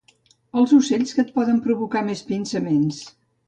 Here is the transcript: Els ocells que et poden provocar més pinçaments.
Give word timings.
Els 0.61 0.73
ocells 0.77 1.13
que 1.19 1.21
et 1.25 1.31
poden 1.37 1.61
provocar 1.67 2.05
més 2.11 2.27
pinçaments. 2.33 3.07